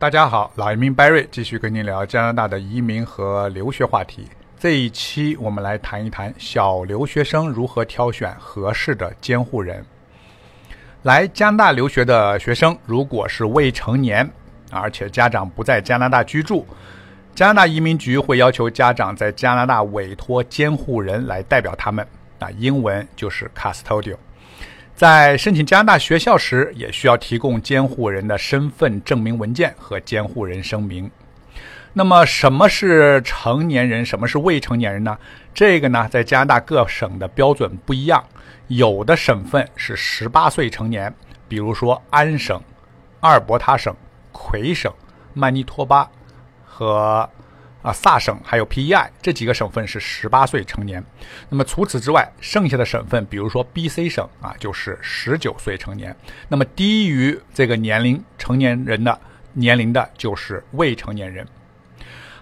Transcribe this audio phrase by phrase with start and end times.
[0.00, 4.26] 大家好，老移民 Barry 继续跟您聊加拿大的移民和留学话题。
[4.58, 9.84] 这一期我们来谈一谈小留学生如何挑选合适的监护人。
[11.02, 14.26] 来加拿大留学的学生，如果是未成年，
[14.70, 16.66] 而且家长不在加拿大居住，
[17.34, 22.06] 加拿大移民局会要求家长在加拿大委托监护人来代表他们，
[22.38, 24.16] 啊，英文就是 custodial。
[25.00, 31.10] 在申请加拿大学校时，也需要提供监护人的身份证明文件和监护人声明。
[31.94, 35.16] 那么，什么是成年人，什么是未成年人呢？
[35.54, 38.22] 这个呢，在加拿大各省的标准不一样，
[38.66, 41.10] 有的省份是十八岁成年，
[41.48, 42.60] 比如说安省、
[43.20, 43.96] 阿尔伯塔省、
[44.32, 44.92] 魁省、
[45.32, 46.06] 曼尼托巴
[46.62, 47.26] 和。
[47.82, 51.02] 啊，萨省还有 PEI 这几个省份是十八岁成年。
[51.48, 56.14] 那么除此之外，剩下的省份，比如说 BC 省啊，就是十九岁成年。
[56.48, 59.18] 那么低于这个年龄成年人的
[59.54, 61.46] 年龄的，就是未成年人。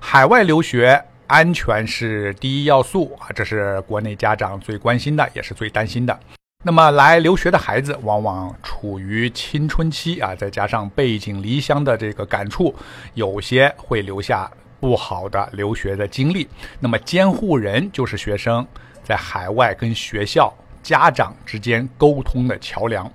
[0.00, 6.18] 海外留学安全是第一要素啊，这是国内家长最关心的，也是最担心的。
[6.64, 12.74] 那么来留学的孩子往往处于青春期啊，再加上背井离乡的这个感触，
[13.12, 14.50] 有些会留下。
[14.80, 16.48] 不好的留学的经历，
[16.80, 18.66] 那么监护人就是学生
[19.02, 20.52] 在海外跟学校、
[20.82, 23.10] 家长之间沟通的桥梁。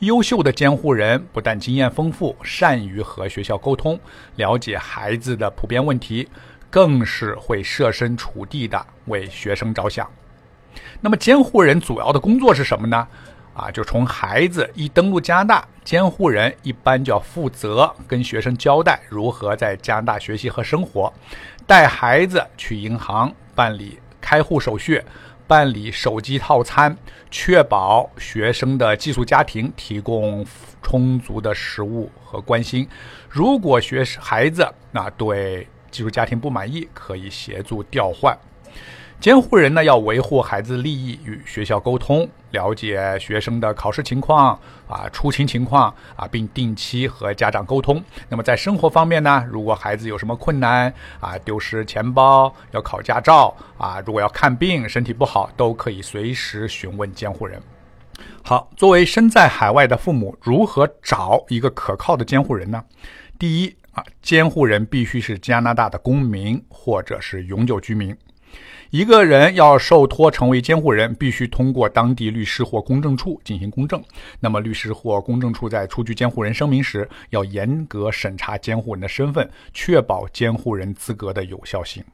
[0.00, 3.98] 优秀的监护人不但经验丰富，善于和学校沟通，
[4.36, 6.28] 了解孩子的普遍问题，
[6.68, 10.10] 更是会设身处地的为学生着想。
[11.00, 13.06] 那么监护人主要的工作是什么呢？
[13.54, 21.12] 啊，就从孩子一登陆加拿大，监护人一般就要负责跟学生交代如何在加拿大学习和生活，
[21.66, 25.02] 带孩子去银行办理开户手续，
[25.46, 26.96] 办理手机套餐，
[27.30, 30.44] 确保学生的寄宿家庭提供
[30.80, 32.88] 充足的食物和关心。
[33.28, 38.34] 如果学孩子那对寄宿家庭不满意，可以协助调换。
[39.22, 48.02] 监护人呢，要维护孩子利益，与学校沟通，了解学生的考试情况啊、出勤情况啊，并定期和家长沟通。
[48.28, 57.62] 那么在生活方面呢，如果孩子有什么困难啊，丢失钱包、要考驾照啊，如果要看病、身体不好，都可以随时询问监护人。
[58.42, 62.82] 好，作为身在海外的父母，如何找一个可靠的监护人呢？
[63.38, 68.16] 第一啊，监护人必须是加拿大的公民或者是永久居民。
[68.90, 74.02] 一个人要受托成为监护人，必须通过当地律师或公证处进行公证。
[74.38, 82.04] 那么，律师或公证处在出具监护人声明时，要严格审查监护人的身份，确保监护人资格的有效性。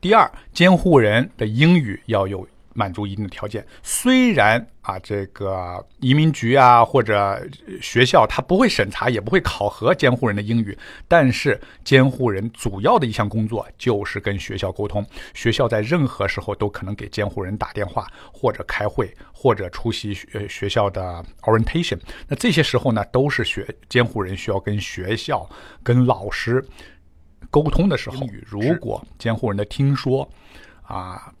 [0.00, 2.46] 第二，监护人的英语要有。
[2.72, 7.40] 满足一定的条件，虽然啊，这个移民局啊或者
[7.82, 10.76] 学校他不会审查，也不会考核监护人的英语，
[11.08, 15.04] 但是监护人主要的一项工作就是跟学校沟通。
[15.34, 21.98] 学校在任何时候都可能给监护人打电话，或者开会，或者出席学学校的 orientation。
[22.28, 25.48] 那这些时候呢，都是学监护人需要跟学校、
[25.82, 26.64] 跟老师
[27.50, 28.26] 沟通的时候。
[28.46, 30.28] 如果监护人的听说
[30.82, 31.32] 啊。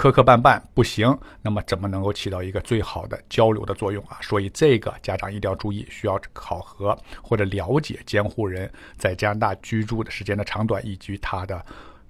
[0.00, 4.16] 磕磕绊绊不行，那么怎么能够起到一个最好的交流的作用啊？
[4.22, 11.62] 所以这个家长一定要注意，需要考核或者了解监护人在加拿大居住的时间的长短，以及他的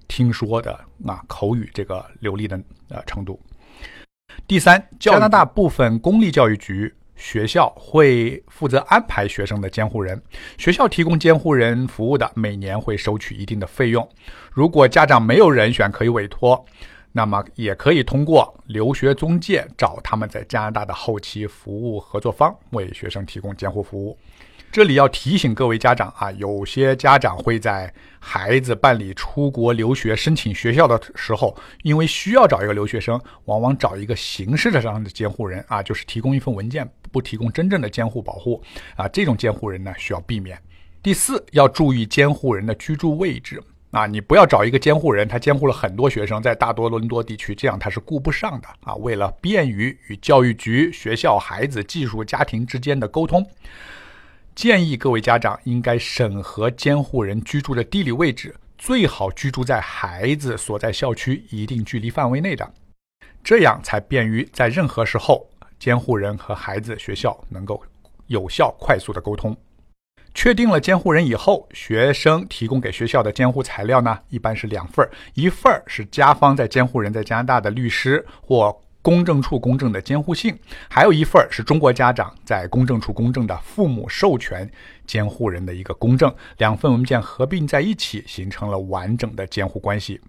[0.07, 0.71] 听说的
[1.05, 2.57] 啊口语这个流利的
[2.87, 3.37] 呃程度。
[4.47, 10.17] 第三，加拿大部分公立教育局学校会负责安排学生的监护人，
[10.57, 14.07] 学校提供监护人服务的，每年会收取一定的费用。
[14.49, 16.65] 如果家长没有人选可以委托。
[17.11, 24.17] 那么也可以通过留学中介找他们在加拿大的后期服务合作方为学生提供监护服务。
[24.71, 38.63] 这里要提醒各位家长啊，有些家长会在孩子办理出国留学申请学校的时候，因为需要找一个留学生，往往找一个形式上的监护人啊，就是提供一份文件，不提供真正的监护保护
[38.95, 40.57] 啊，这种监护人呢需要避免。
[41.03, 43.61] 第四，要注意监护人的居住位置。
[43.91, 48.95] 啊，你不要找一个监护人，他监护了很多学生，在大多伦多地区，这样他是顾不上的啊。
[48.95, 53.45] 为了便于与教育局、学校、孩子、寄宿家庭之间的沟通，
[54.55, 62.73] 建议各位家长应该审核监护人居住的地理位置，最好居住在孩子所在校区一定距离范围内的，
[63.43, 65.45] 这样才便于在任何时候
[65.77, 67.83] 监护人和孩子、学校能够
[68.27, 69.53] 有效、快速的沟通。
[70.33, 80.57] 确定了监护人以后，学生提供给学校的监护材料呢，一般是两份儿，一份儿是家方在监护人在加拿大的律师或公证处公证的监护信，
[80.87, 84.69] 还有一份儿是中国家长在公证处公证的父母授权
[85.05, 90.21] 监护人的一个公证，两份文件合并在一起，形成了完整的监护关系。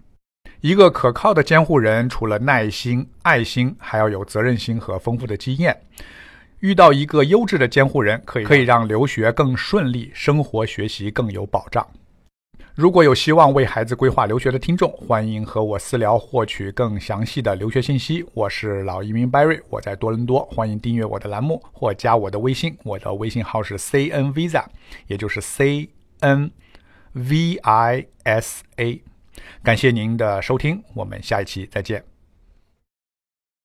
[0.59, 5.77] 一个可靠的监护人，除了耐心、爱心，还要有责任心和丰富的经验。
[6.63, 11.85] 遇到一个优质的监护人，可以可以让留学更顺利，生活学习更有保障。
[12.73, 18.25] 如果有希望为孩子规划留学的听众，欢迎和我私聊获取更详细的留学信息。
[18.33, 24.63] 我是老移民 Barry，我在多伦多，欢迎订阅我的栏目或加我的微信，我的微信号是 C N Visa，
[25.07, 25.89] 也就是 C
[26.21, 26.49] N
[27.11, 29.01] V I S A。
[29.61, 32.12] 感谢您的收听，我们下一期再见。